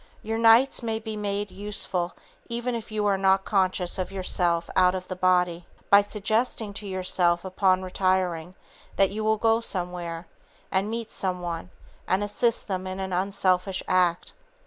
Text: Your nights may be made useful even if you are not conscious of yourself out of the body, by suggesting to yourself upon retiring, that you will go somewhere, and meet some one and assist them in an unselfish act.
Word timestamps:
Your 0.23 0.39
nights 0.39 0.81
may 0.81 0.97
be 0.97 1.15
made 1.15 1.51
useful 1.51 2.13
even 2.49 2.73
if 2.73 2.91
you 2.91 3.05
are 3.05 3.19
not 3.19 3.45
conscious 3.45 3.99
of 3.99 4.11
yourself 4.11 4.67
out 4.75 4.95
of 4.95 5.07
the 5.07 5.15
body, 5.15 5.67
by 5.91 6.01
suggesting 6.01 6.73
to 6.73 6.87
yourself 6.87 7.45
upon 7.45 7.83
retiring, 7.83 8.55
that 8.95 9.11
you 9.11 9.23
will 9.23 9.37
go 9.37 9.61
somewhere, 9.61 10.25
and 10.71 10.89
meet 10.89 11.11
some 11.11 11.39
one 11.43 11.69
and 12.07 12.23
assist 12.23 12.67
them 12.67 12.87
in 12.87 12.99
an 12.99 13.13
unselfish 13.13 13.83
act. 13.87 14.33